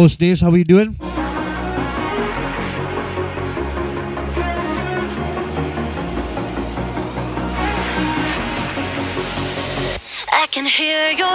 Hello, 0.00 0.08
Stace. 0.08 0.40
How 0.40 0.50
are 0.50 0.56
you 0.56 0.64
doing? 0.64 0.96
I 10.32 10.46
can 10.50 10.64
hear 10.64 11.10
your 11.10 11.28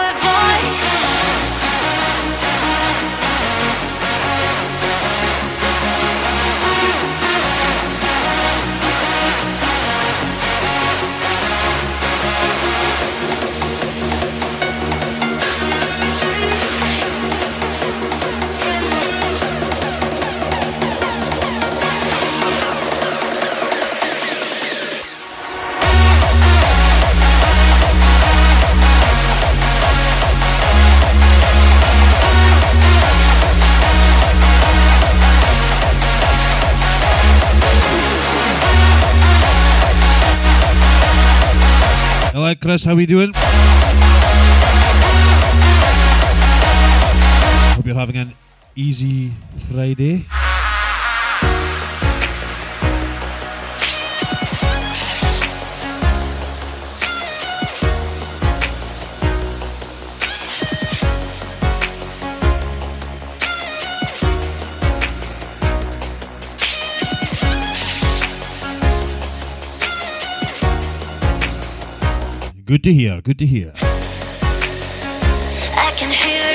Hello, 42.46 42.54
Chris. 42.54 42.84
How 42.86 42.94
are 42.94 43.02
you 43.02 43.08
doing? 43.08 43.32
Hope 47.74 47.88
you're 47.88 47.96
having 47.96 48.18
an 48.18 48.34
easy 48.76 49.32
Friday. 49.72 50.28
Good 72.66 72.84
to 72.86 72.92
hear. 72.92 73.22
Good 73.22 73.38
to 73.40 73.46
hear. 73.46 73.74
I 75.76 75.94
can 75.96 76.10
hear 76.10 76.46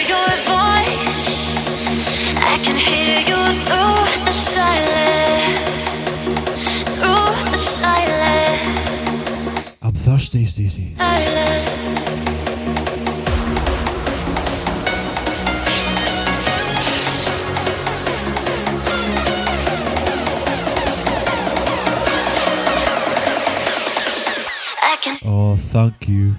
thank 25.70 26.08
you. 26.08 26.34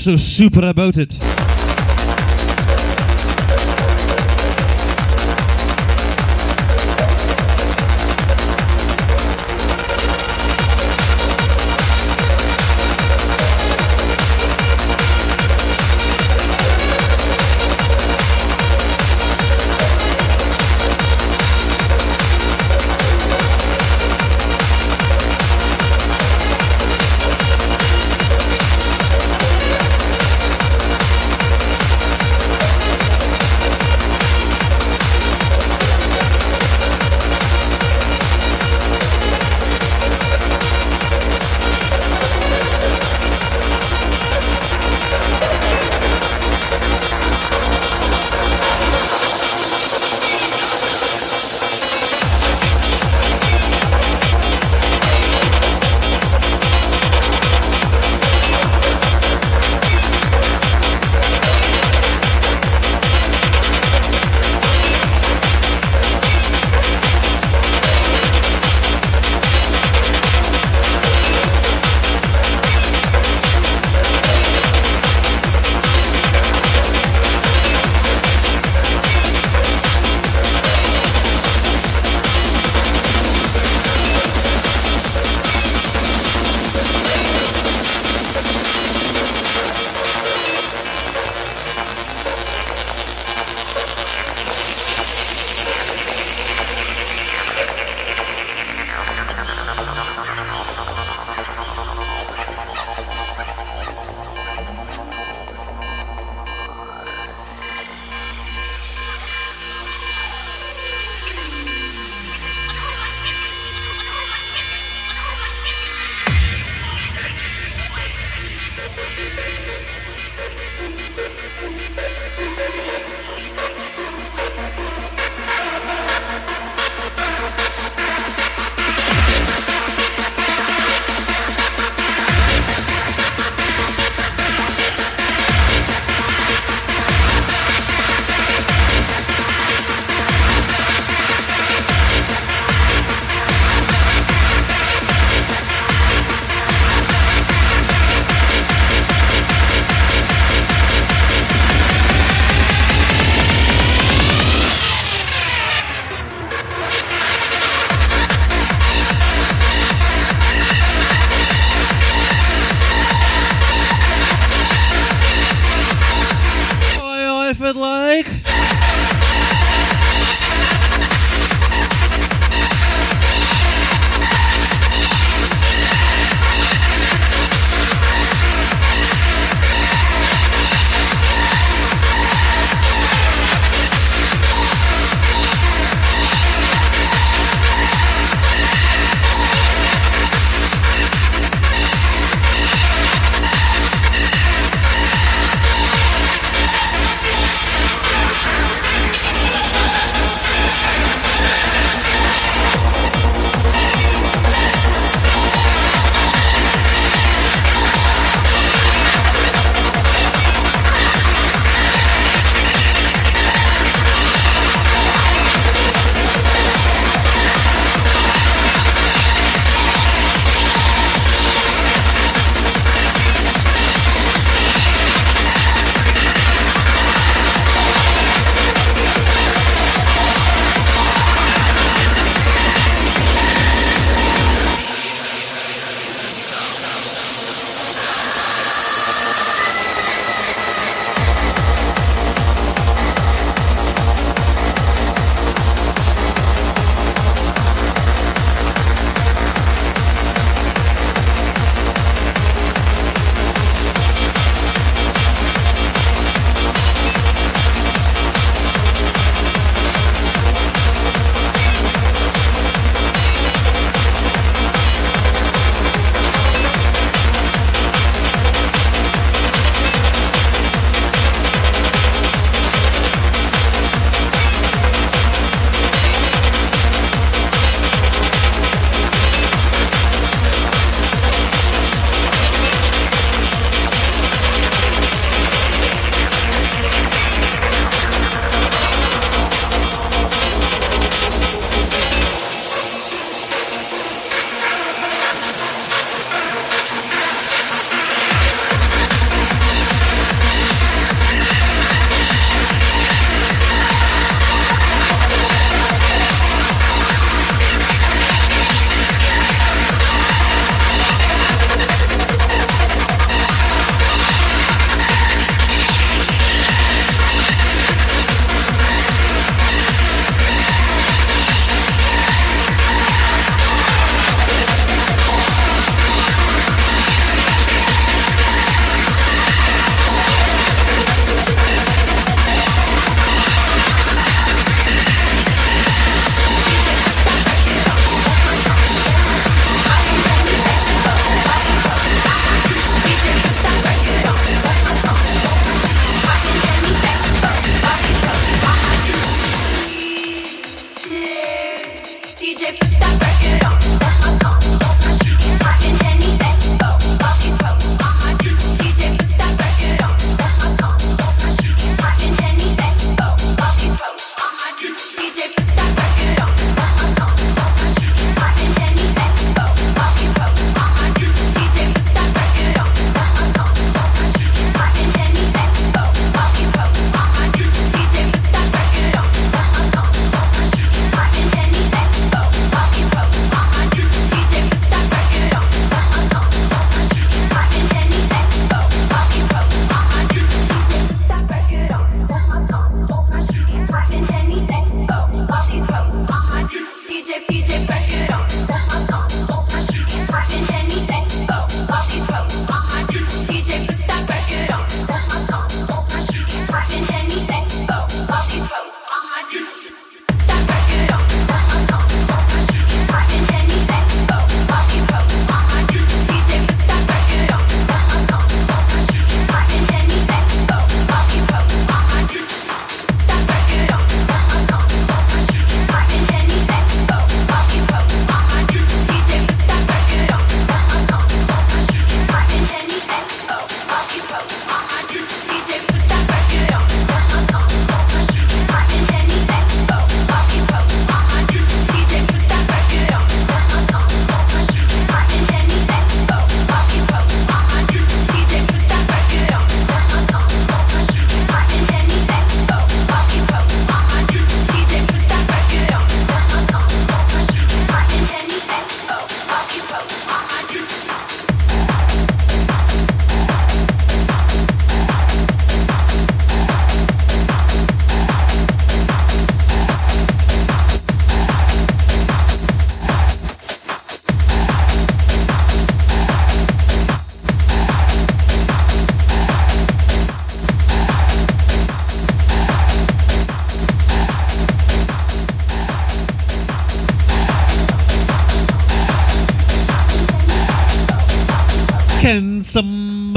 So 0.00 0.16
super 0.16 0.64
about 0.66 0.96
it? 0.96 1.39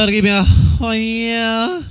Somebody 0.04 0.18
give 0.18 0.26
me 0.26 0.32
a 0.32 0.44
oh 0.82 0.92
yeah. 0.92 1.83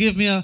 Give 0.00 0.16
me 0.16 0.26
a 0.26 0.42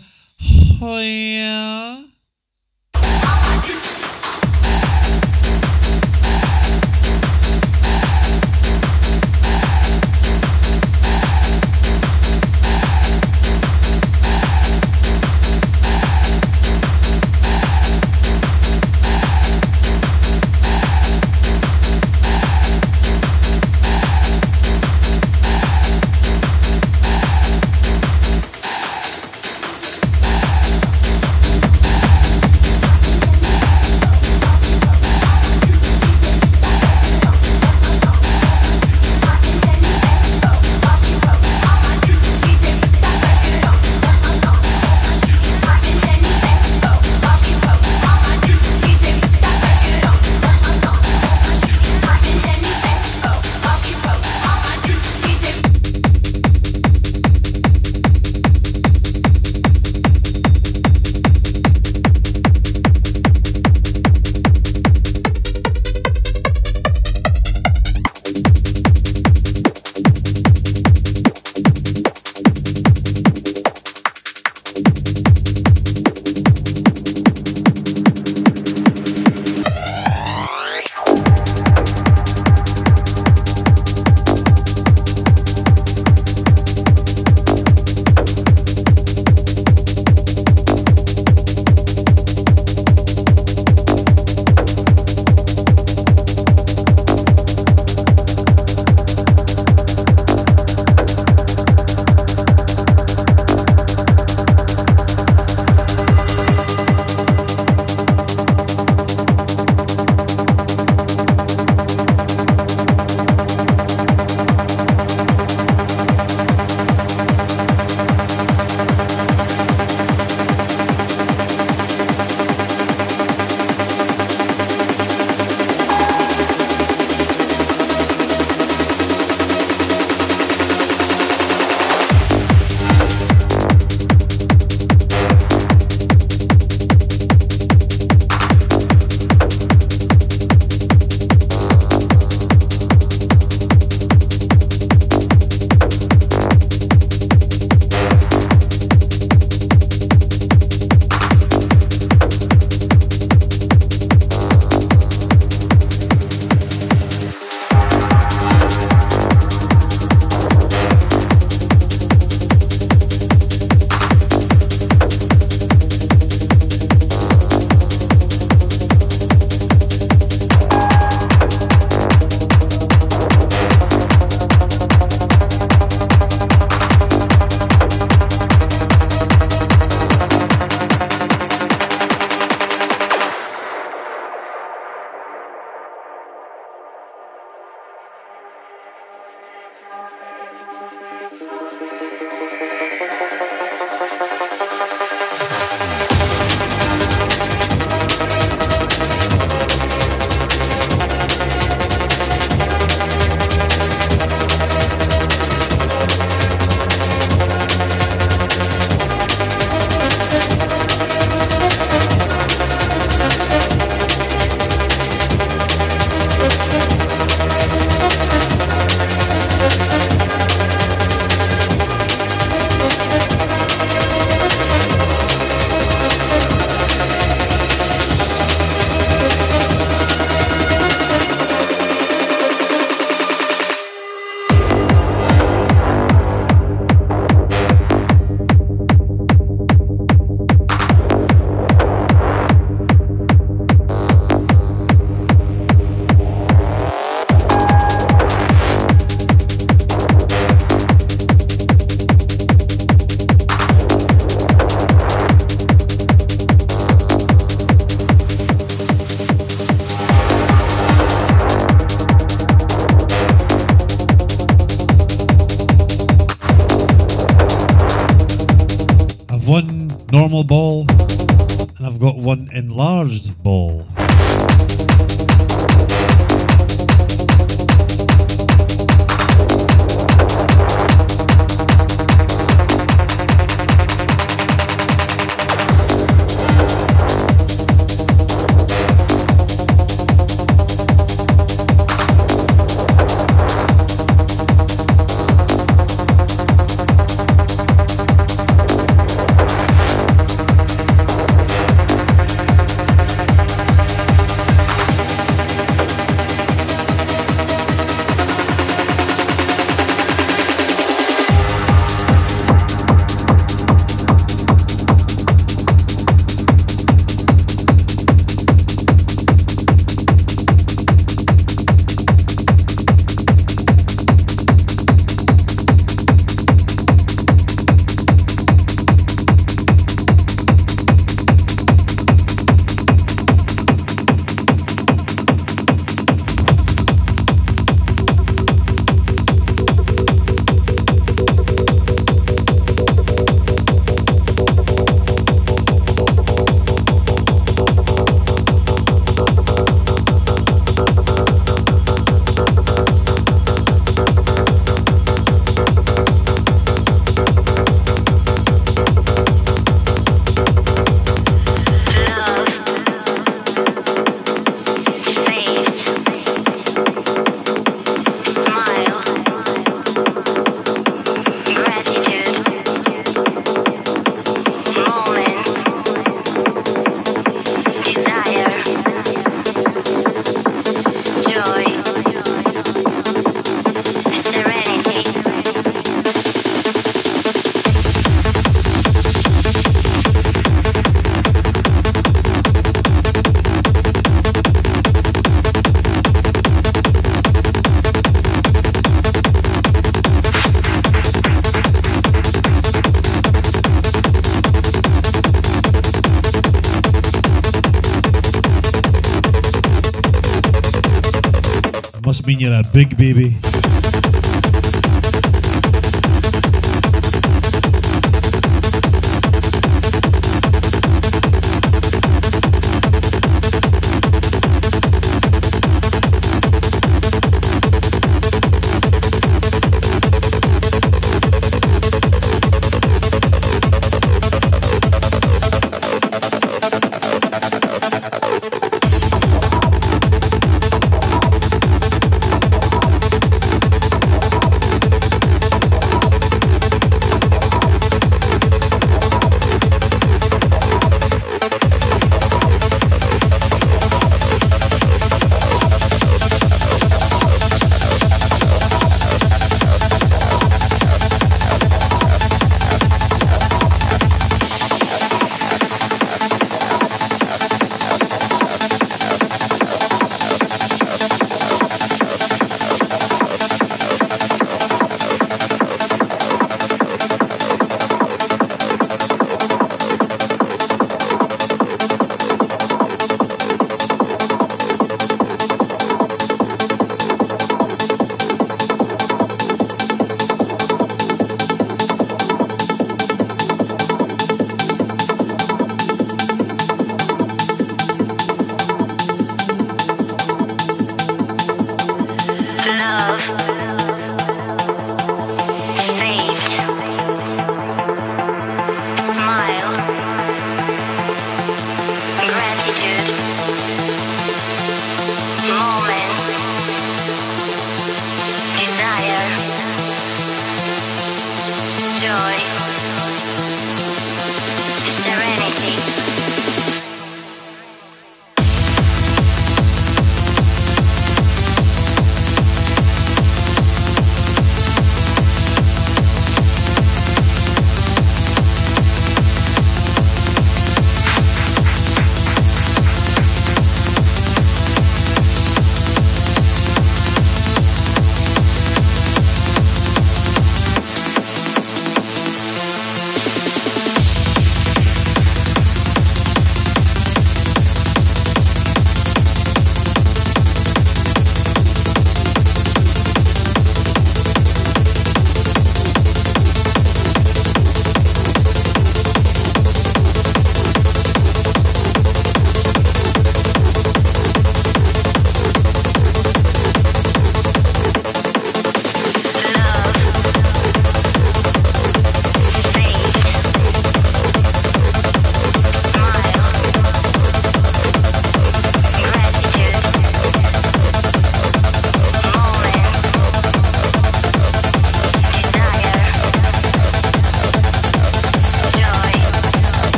mean 412.37 412.51
you're 412.51 412.61
a 412.61 412.65
big 412.73 412.97
baby. 412.97 413.46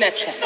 Like 0.00 0.37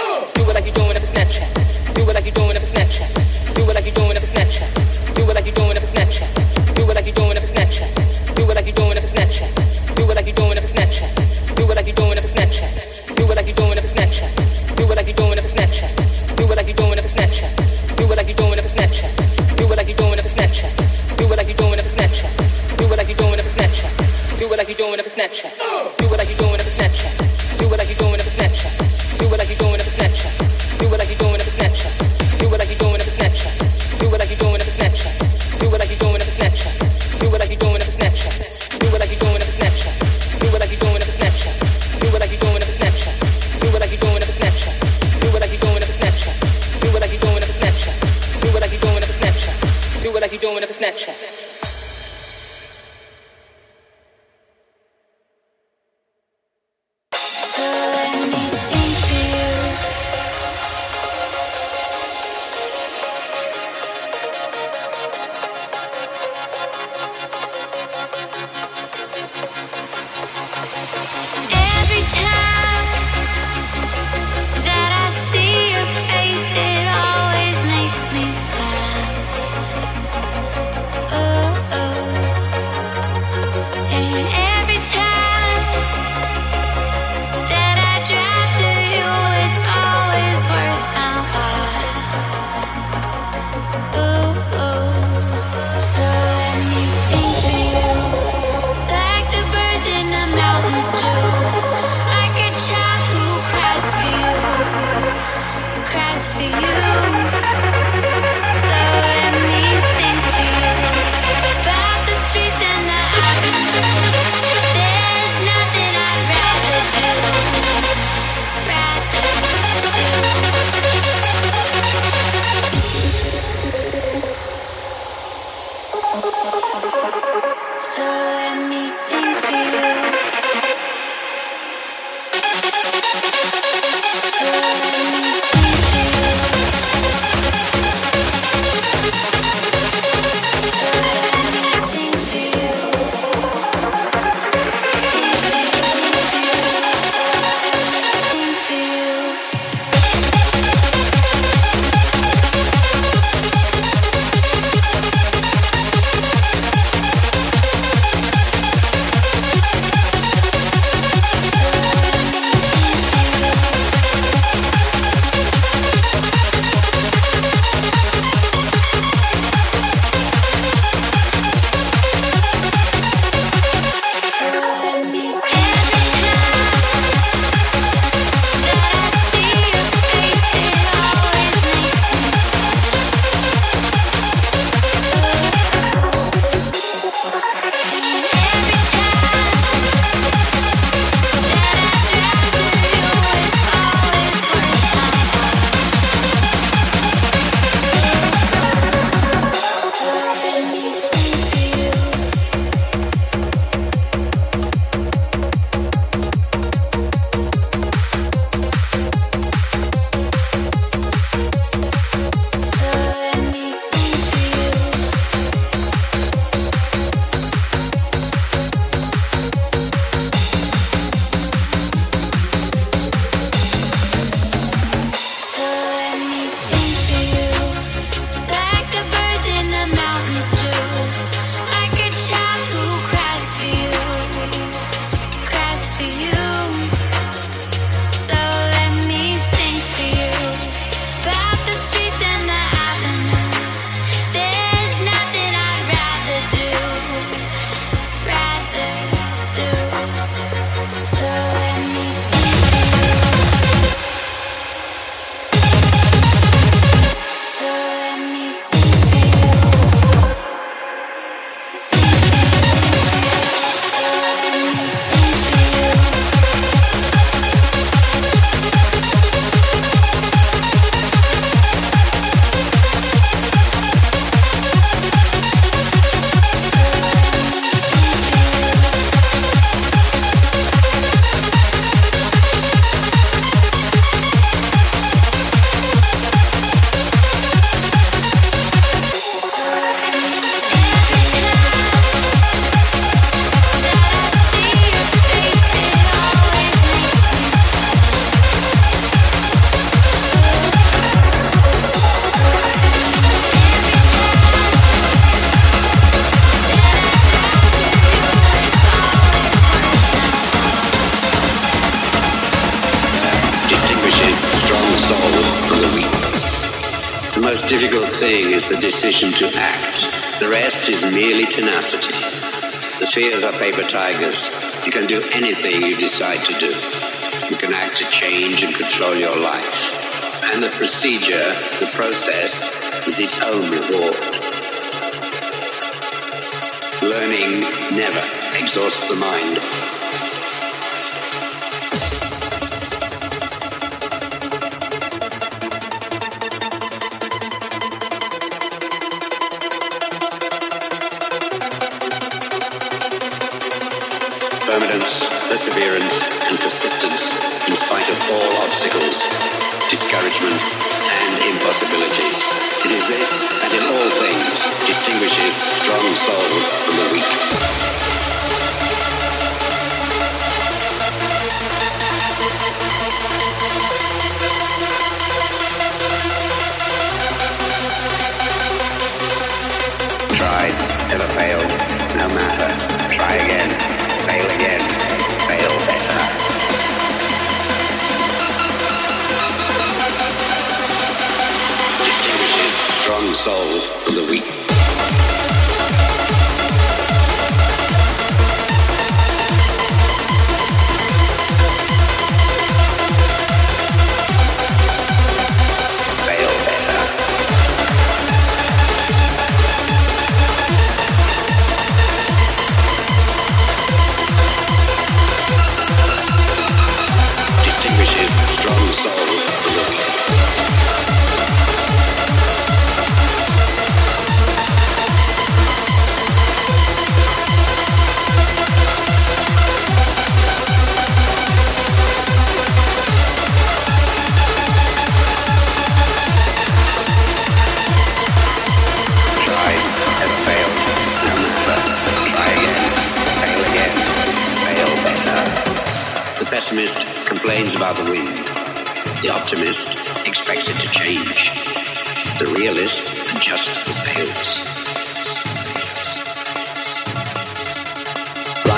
decide 326.02 326.44
to 326.44 326.51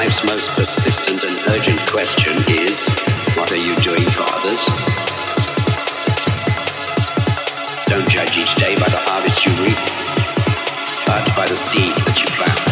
life's 0.05 0.26
most 0.28 0.52
persistent 0.52 1.24
and 1.24 1.32
urgent 1.57 1.80
question 1.88 2.36
is 2.61 2.84
what 3.40 3.48
are 3.48 3.57
you 3.57 3.72
doing 3.80 4.05
for 4.12 4.20
others? 4.36 4.68
Don't 7.88 8.05
judge 8.05 8.36
each 8.36 8.52
day 8.61 8.76
by 8.76 8.84
the 8.92 9.00
harvest 9.09 9.48
you 9.48 9.52
reap, 9.64 9.80
but 11.09 11.24
by 11.32 11.48
the 11.48 11.57
seeds 11.57 12.05
that 12.05 12.20
you 12.20 12.28
plant. 12.36 12.68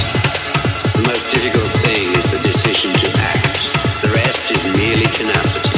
The 0.93 1.09
most 1.09 1.33
difficult 1.33 1.72
thing 1.80 2.05
is 2.20 2.37
the 2.37 2.43
decision 2.45 2.93
to 3.01 3.09
act. 3.24 3.64
The 4.05 4.12
rest 4.12 4.53
is 4.53 4.68
merely 4.76 5.09
tenacity. 5.09 5.72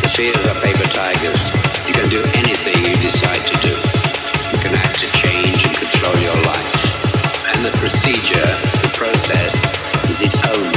The 0.00 0.08
fears 0.08 0.48
are 0.48 0.56
paper 0.64 0.88
tigers. 0.88 1.52
You 1.84 1.92
can 1.92 2.08
do 2.08 2.24
anything 2.40 2.80
you 2.80 2.96
decide 3.04 3.44
to 3.44 3.56
do. 3.60 3.76
You 4.56 4.60
can 4.64 4.72
act 4.72 5.04
to 5.04 5.08
change 5.20 5.68
and 5.68 5.74
control 5.76 6.16
your 6.24 6.38
life. 6.48 6.96
And 7.52 7.60
the 7.60 7.76
procedure 7.76 8.21
its 10.24 10.38
own. 10.46 10.71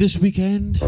this 0.00 0.16
weekend. 0.16 0.80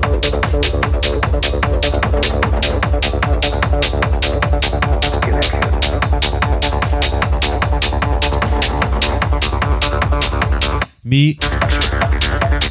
Me, 11.05 11.39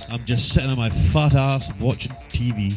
I'm 0.09 0.25
just 0.25 0.51
sitting 0.51 0.71
on 0.71 0.77
my 0.77 0.89
fat 0.89 1.35
ass 1.35 1.71
watching 1.79 2.13
TV. 2.29 2.75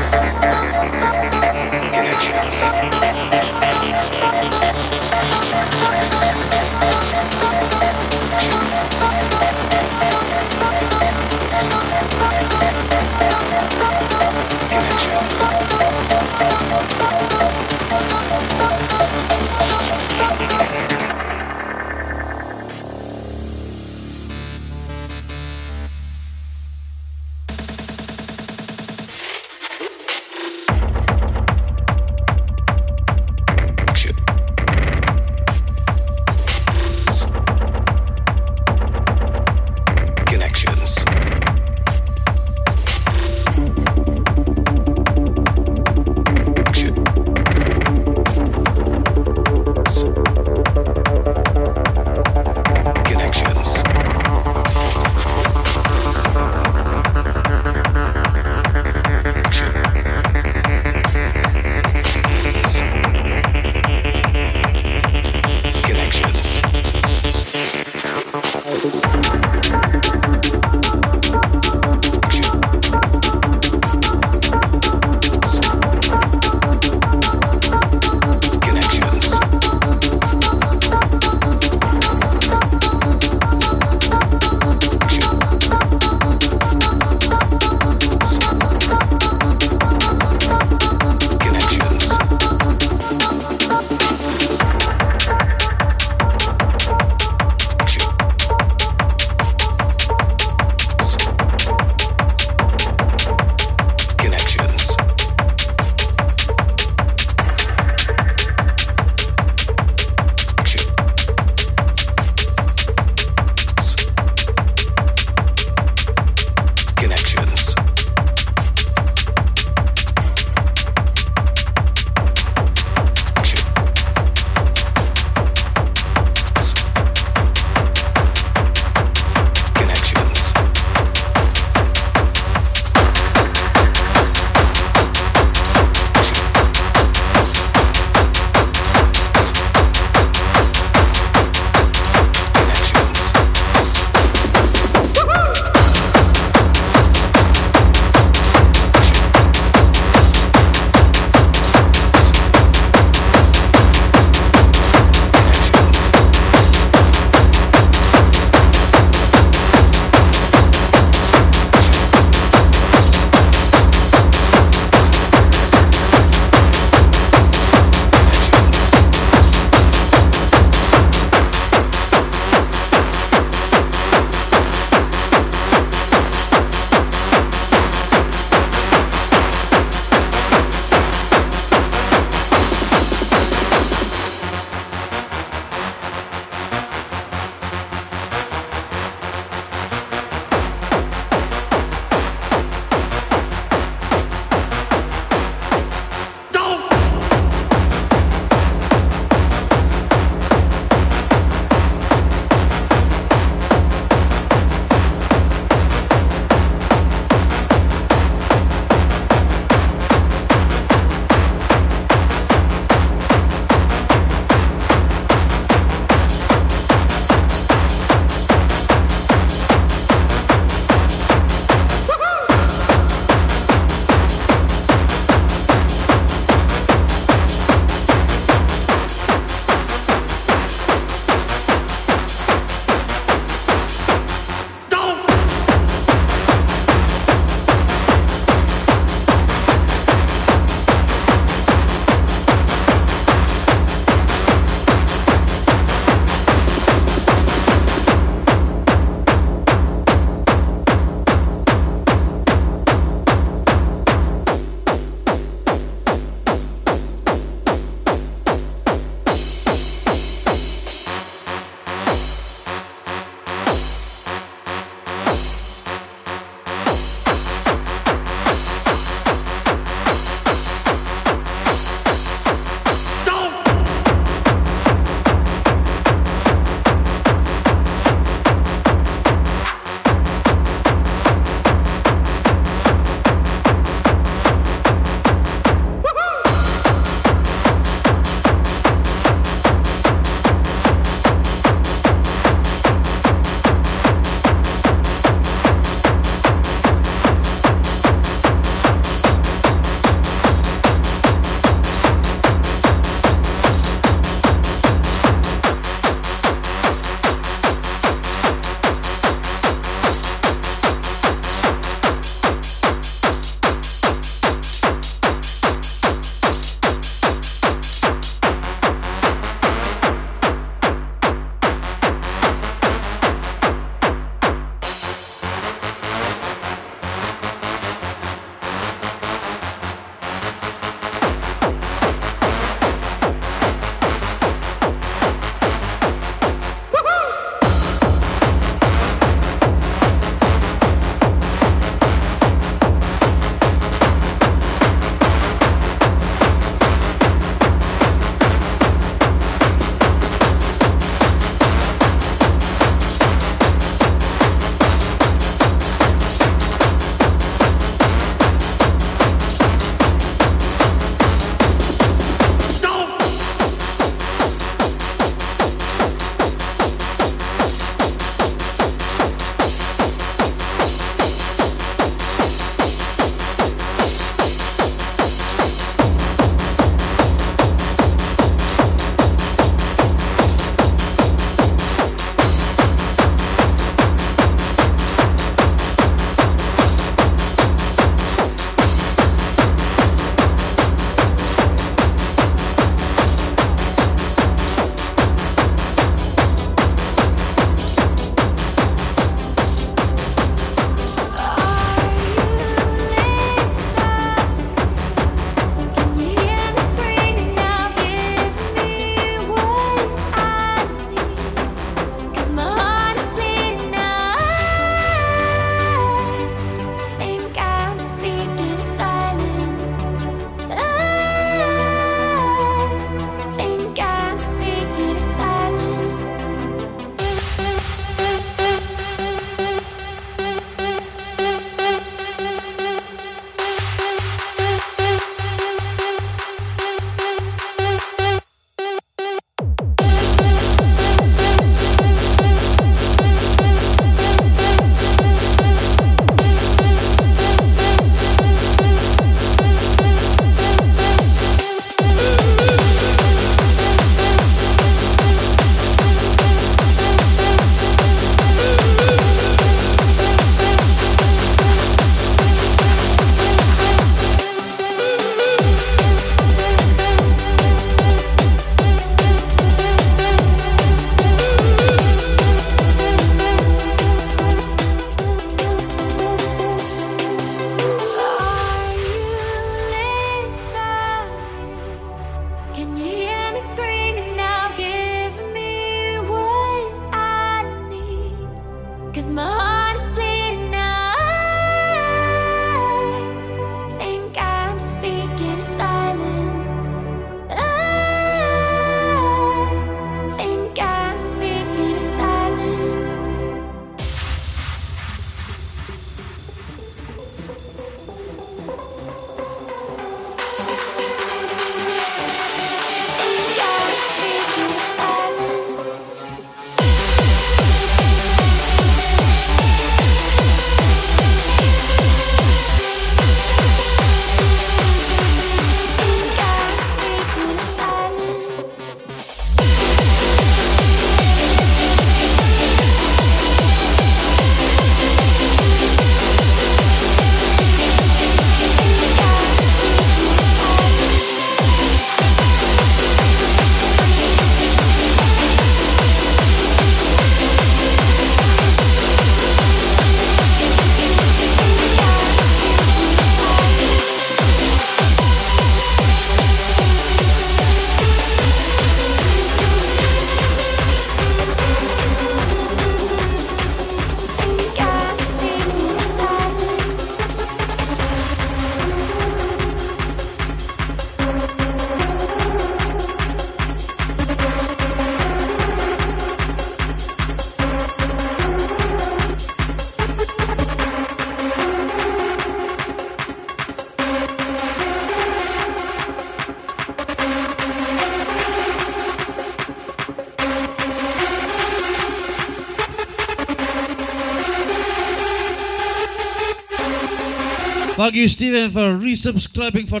Thank 598.08 598.16
you, 598.16 598.28
Stephen, 598.28 598.70
for 598.70 598.96
resubscribing 599.04 599.86
for 599.86 600.00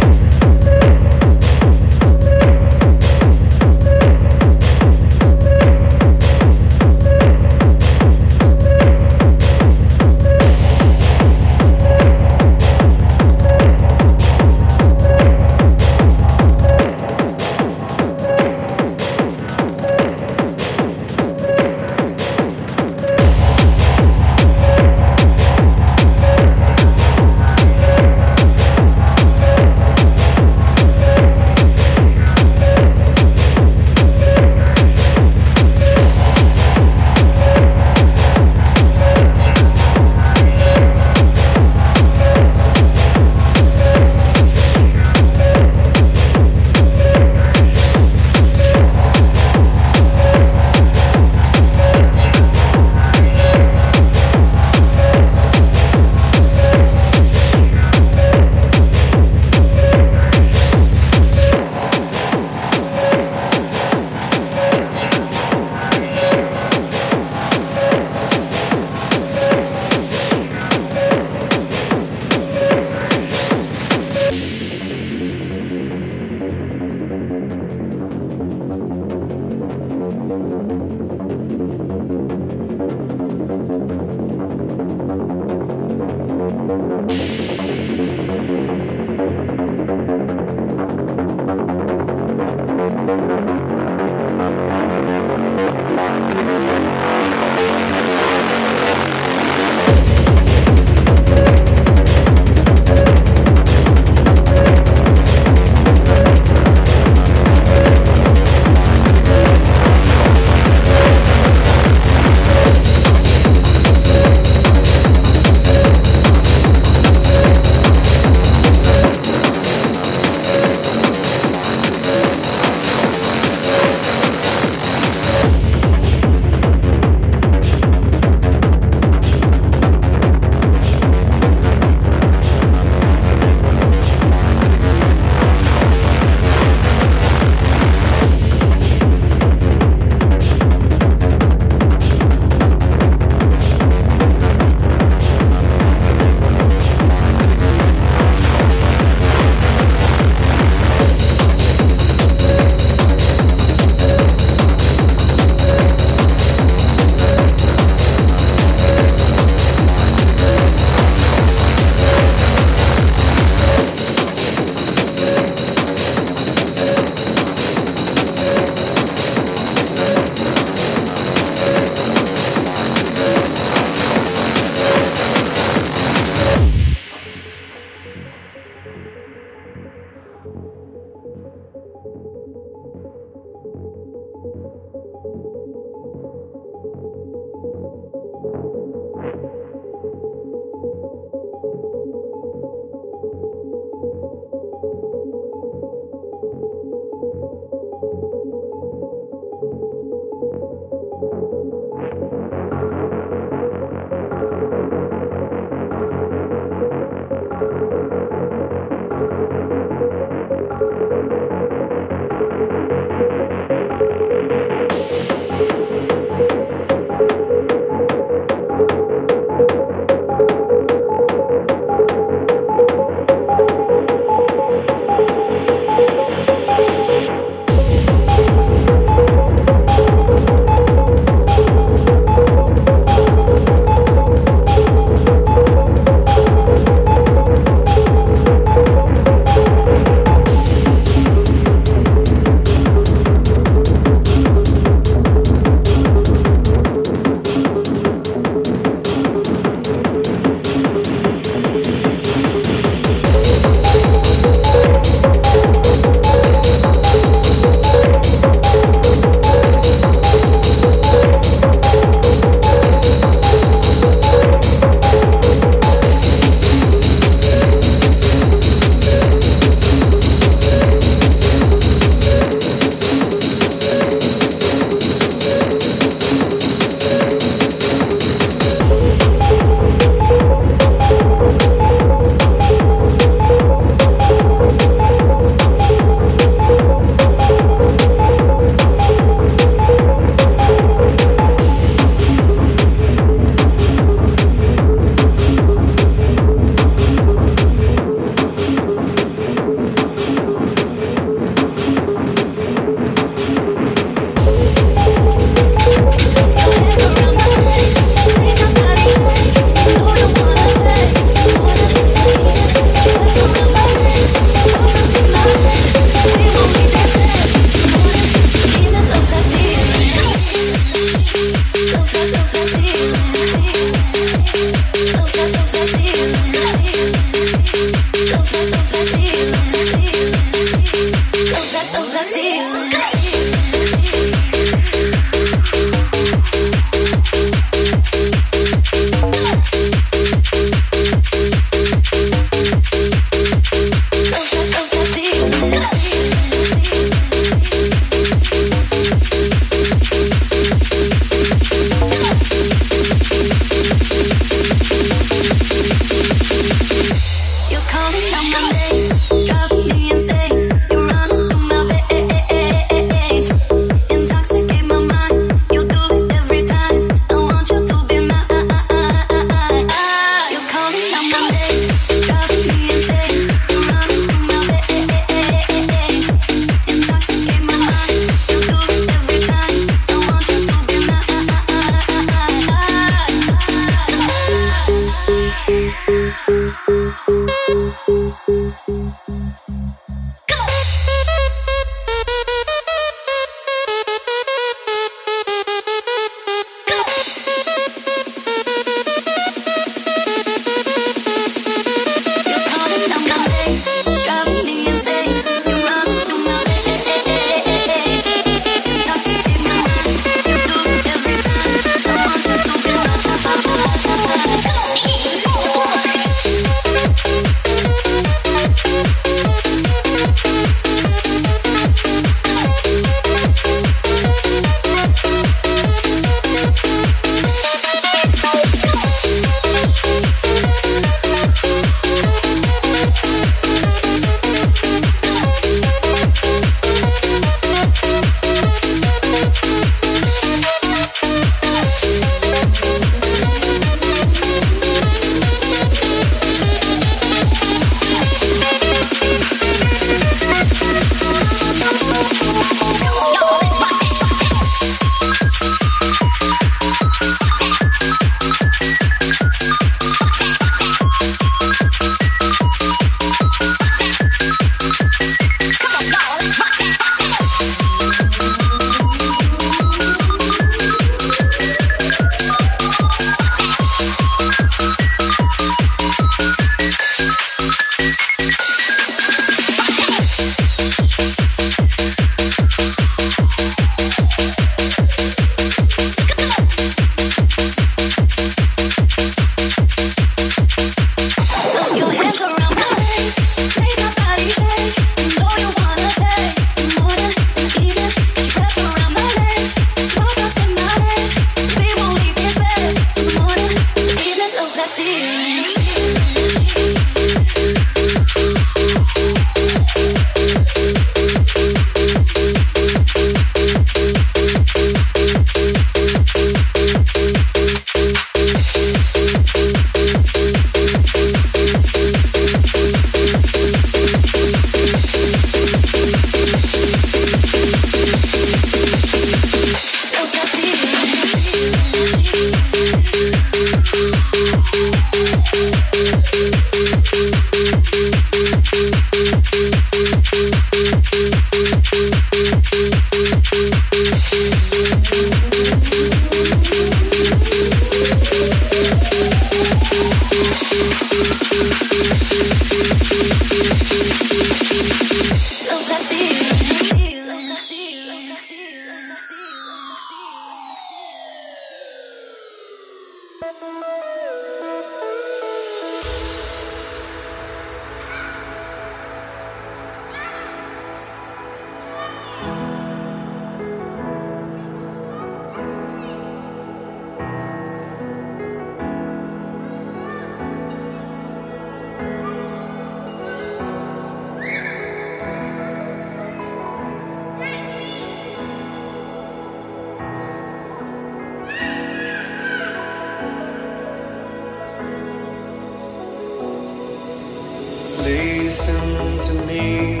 listen 598.60 599.18
to 599.26 599.46
me. 599.46 600.00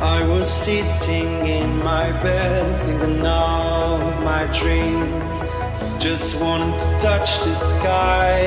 I 0.00 0.22
was 0.28 0.48
sitting 0.48 1.46
in 1.46 1.76
my 1.78 2.06
bed, 2.22 2.76
thinking 2.76 3.26
of 3.26 4.22
my 4.22 4.44
dreams. 4.60 5.50
Just 5.98 6.40
wanted 6.40 6.78
to 6.78 6.88
touch 6.98 7.30
the 7.42 7.54
sky. 7.70 8.46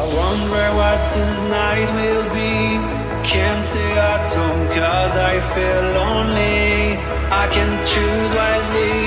I 0.00 0.04
wonder 0.20 0.64
what 0.80 1.00
this 1.12 1.38
night 1.60 1.88
will 1.98 2.26
be. 2.32 2.80
I 3.14 3.22
can't 3.24 3.62
stay 3.62 3.92
at 4.12 4.32
home 4.32 4.66
cause 4.68 5.14
I 5.16 5.34
feel 5.54 5.84
lonely. 6.00 6.96
I 7.42 7.46
can 7.56 7.72
choose 7.92 8.32
wisely, 8.42 9.00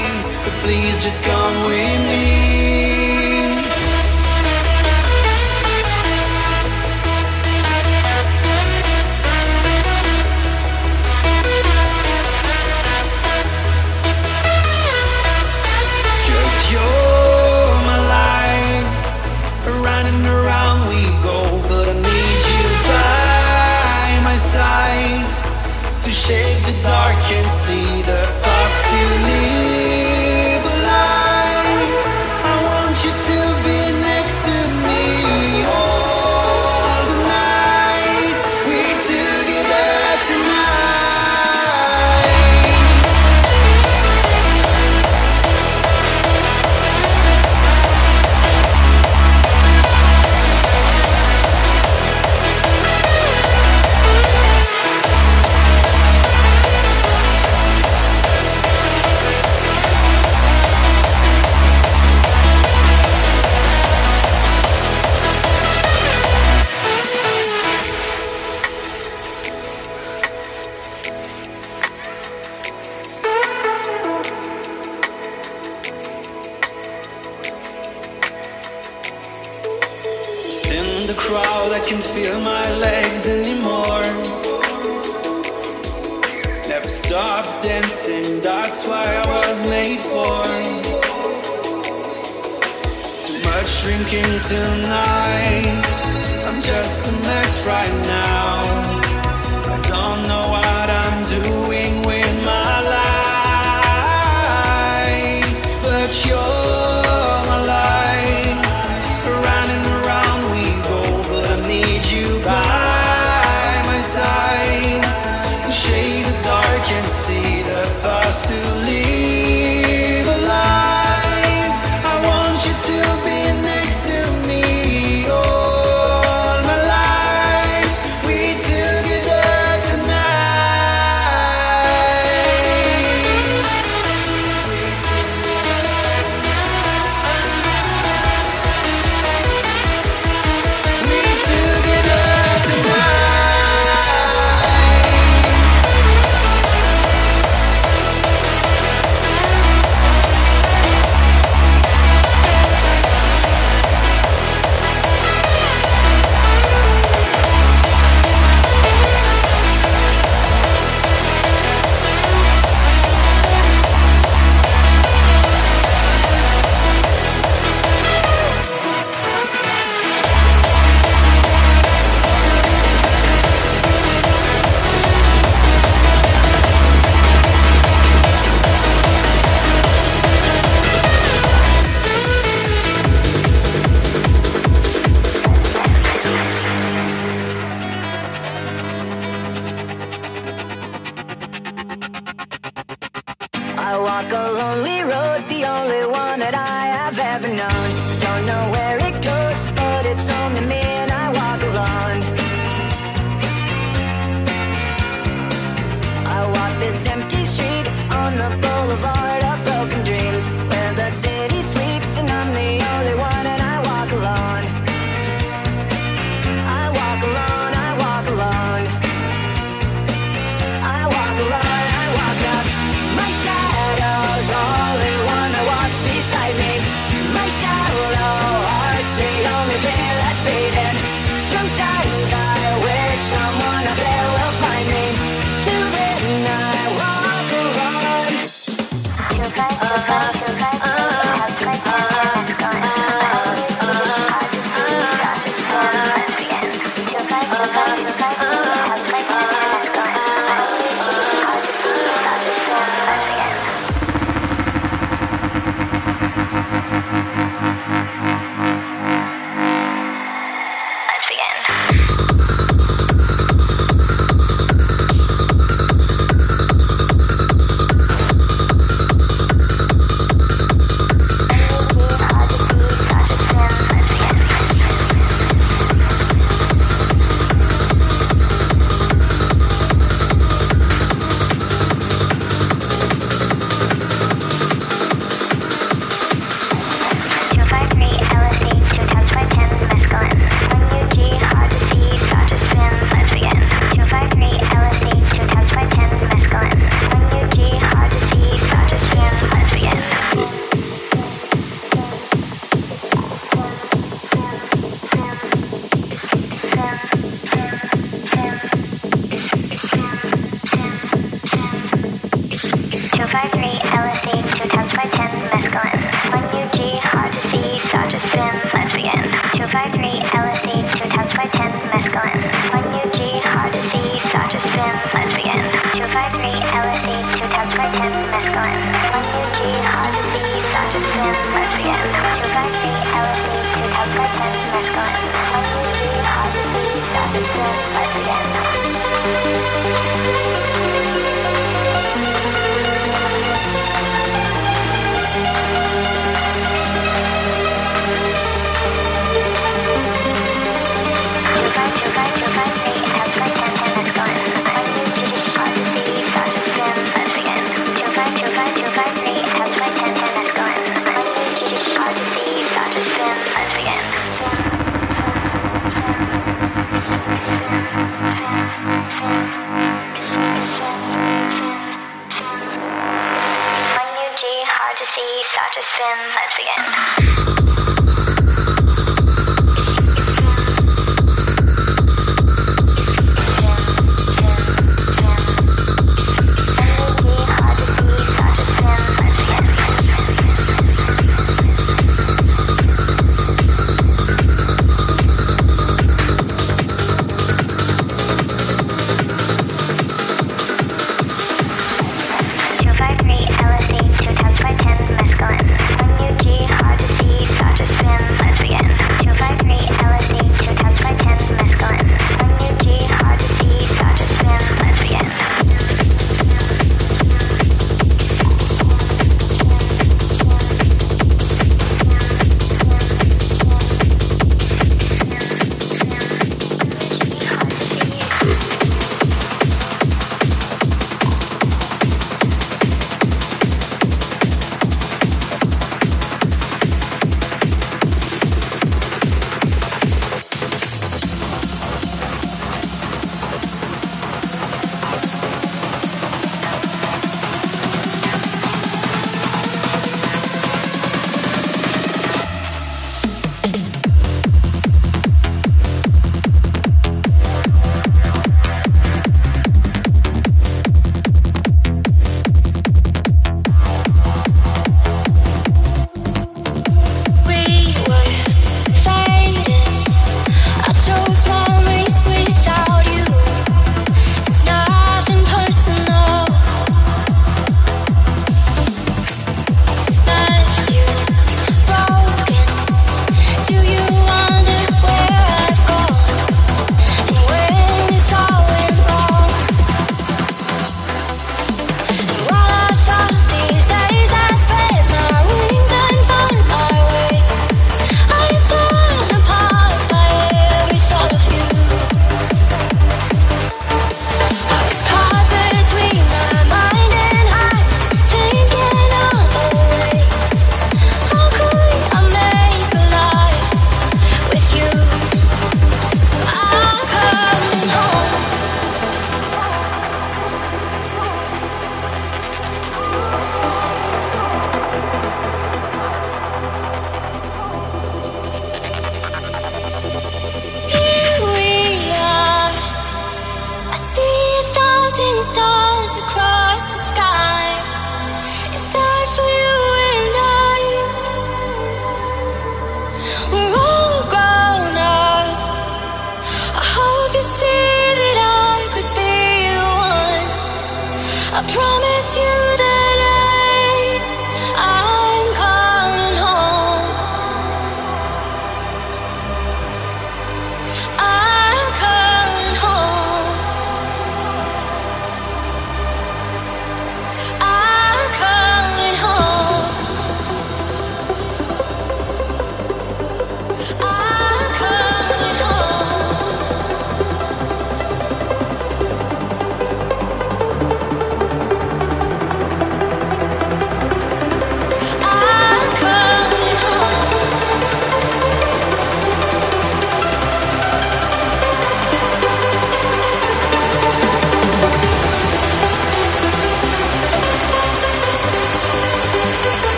but 0.43 0.53
please 0.61 0.95
just 1.03 1.23
come 1.23 1.55
with 1.65 2.01
me. 2.11 2.94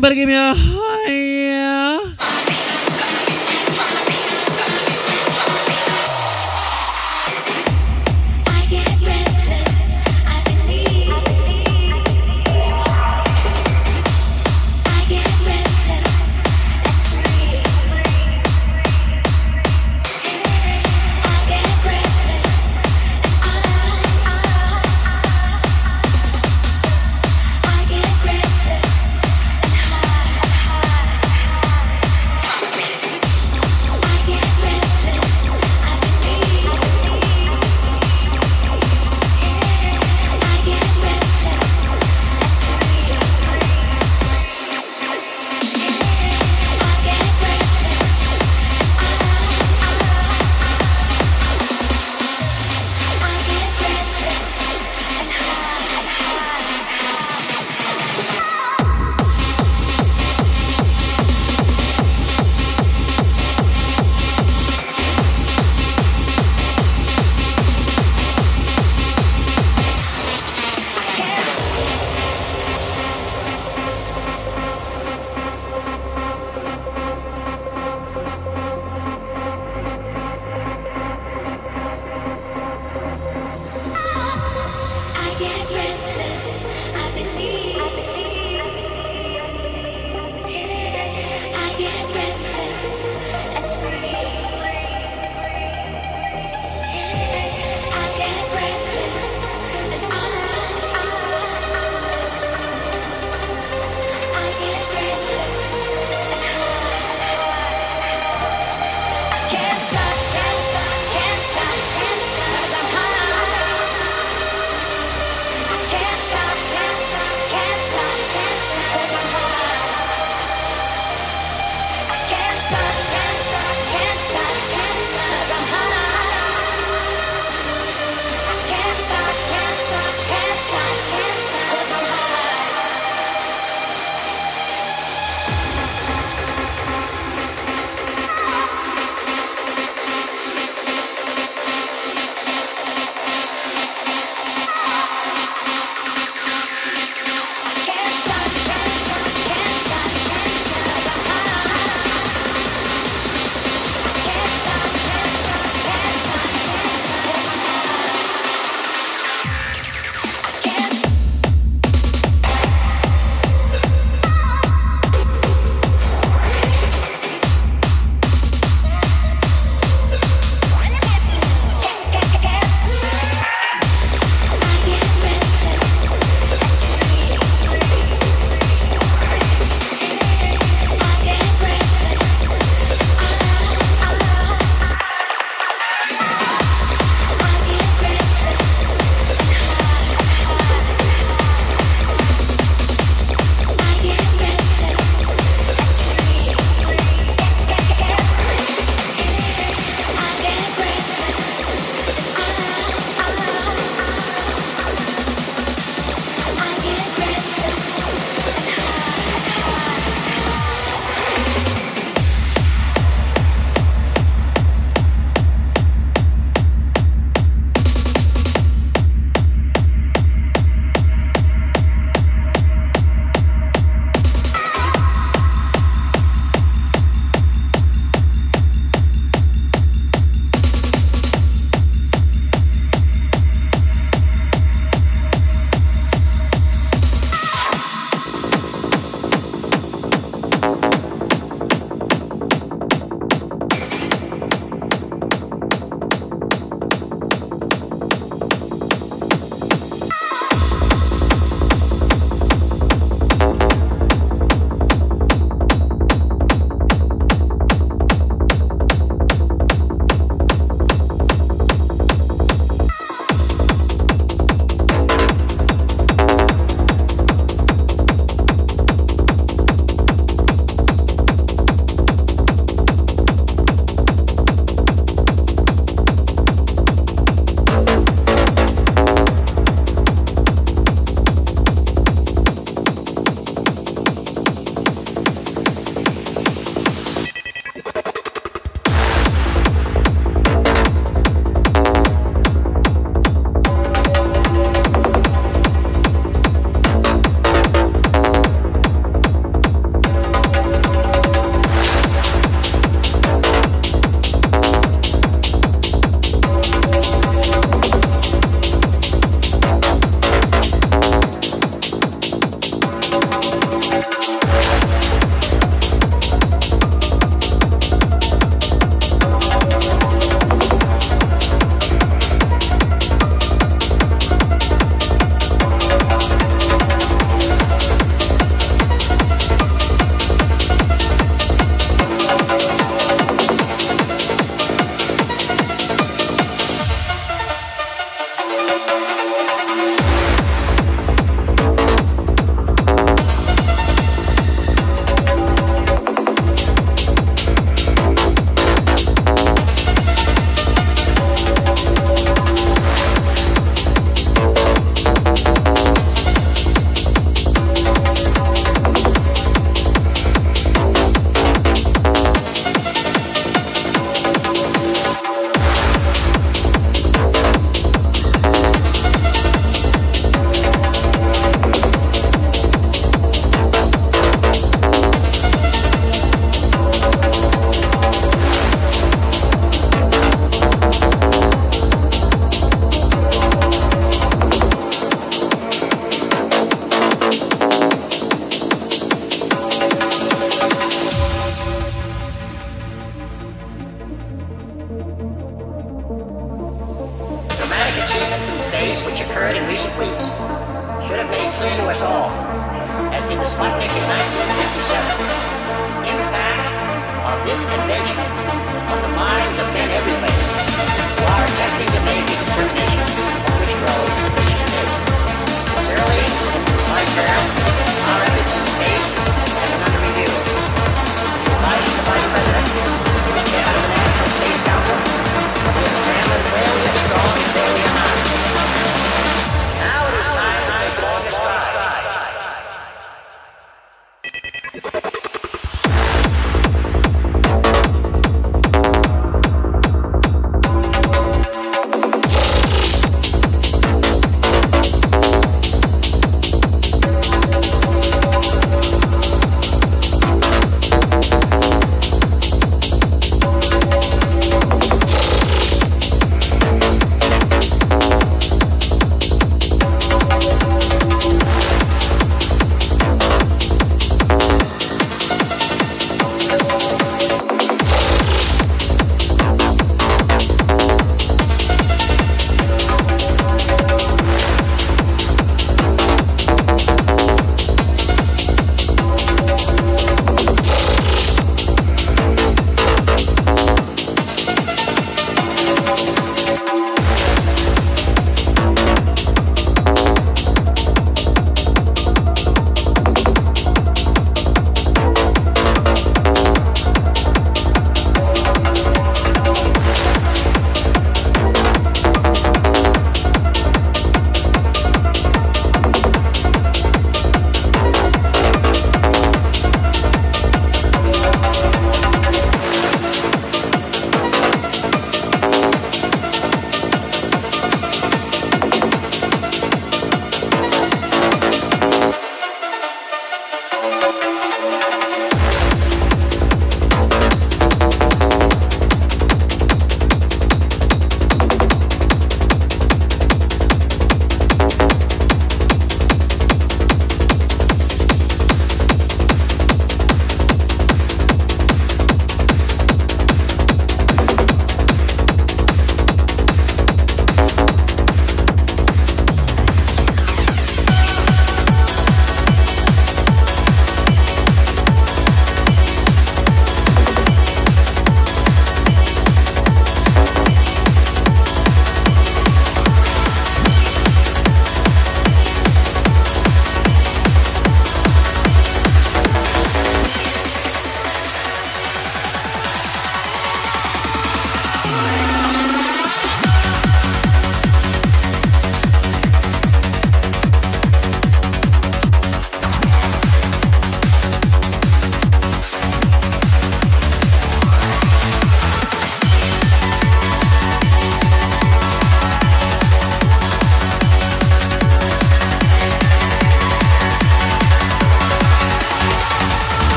Somebody 0.00 0.14
give 0.14 0.28
me 0.28 0.34
a 0.34 0.69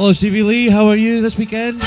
Hello, 0.00 0.14
Stevie 0.14 0.42
Lee. 0.42 0.70
How 0.70 0.86
are 0.86 0.96
you 0.96 1.20
this 1.20 1.36
weekend? 1.36 1.82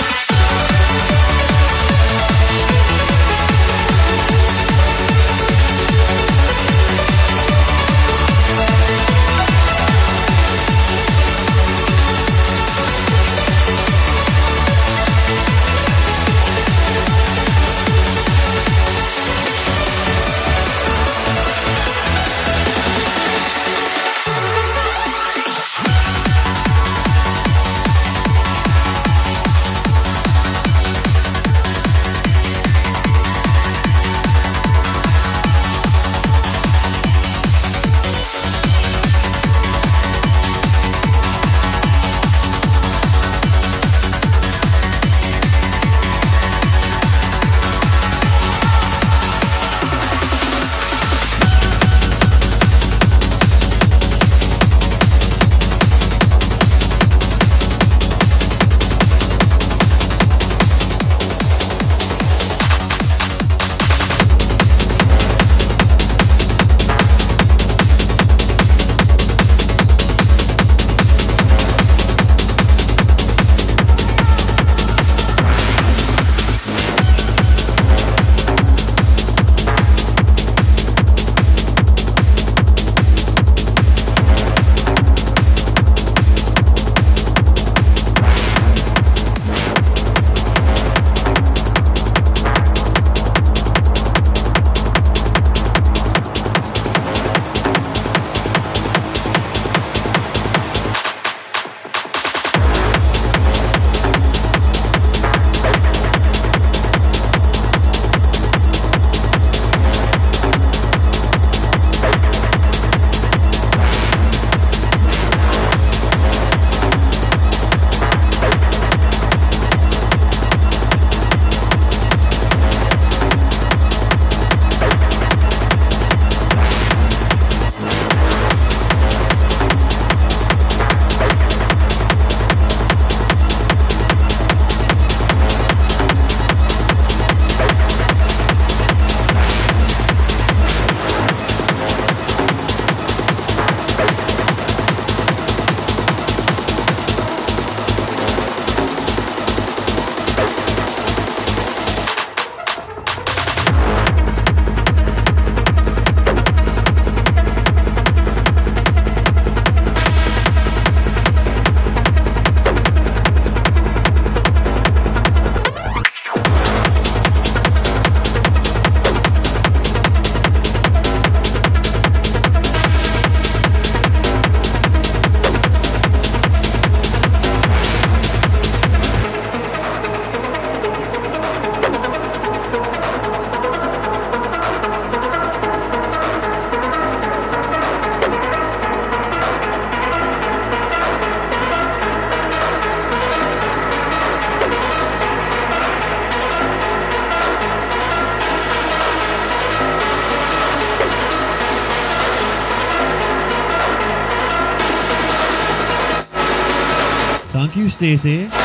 Thank 208.04 208.26
you, 208.26 208.62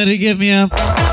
Mary, 0.00 0.16
give 0.16 0.38
me 0.38 0.50
a. 0.50 1.09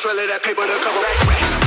control 0.00 0.18
of 0.18 0.28
that 0.30 0.42
paper 0.42 0.62
to 0.62 0.78
cover 0.82 1.00
racks. 1.02 1.59